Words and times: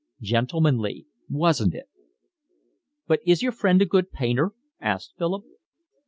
Gentlemanly, 0.23 1.05
wasn't 1.29 1.75
it?" 1.75 1.87
"But 3.05 3.19
is 3.23 3.43
your 3.43 3.51
friend 3.51 3.79
a 3.83 3.85
good 3.85 4.11
painter?" 4.11 4.53
asked 4.81 5.13
Philip. 5.15 5.43